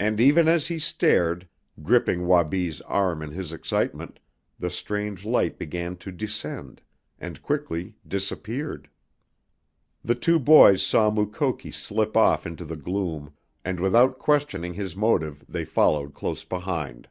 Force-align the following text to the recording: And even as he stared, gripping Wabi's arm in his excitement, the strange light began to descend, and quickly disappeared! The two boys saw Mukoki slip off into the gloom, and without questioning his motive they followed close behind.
And 0.00 0.18
even 0.18 0.48
as 0.48 0.66
he 0.66 0.80
stared, 0.80 1.48
gripping 1.80 2.26
Wabi's 2.26 2.80
arm 2.80 3.22
in 3.22 3.30
his 3.30 3.52
excitement, 3.52 4.18
the 4.58 4.68
strange 4.68 5.24
light 5.24 5.60
began 5.60 5.94
to 5.98 6.10
descend, 6.10 6.82
and 7.20 7.40
quickly 7.40 7.94
disappeared! 8.04 8.90
The 10.02 10.16
two 10.16 10.40
boys 10.40 10.84
saw 10.84 11.08
Mukoki 11.12 11.70
slip 11.70 12.16
off 12.16 12.48
into 12.48 12.64
the 12.64 12.74
gloom, 12.74 13.32
and 13.64 13.78
without 13.78 14.18
questioning 14.18 14.74
his 14.74 14.96
motive 14.96 15.44
they 15.48 15.64
followed 15.64 16.14
close 16.14 16.42
behind. 16.42 17.08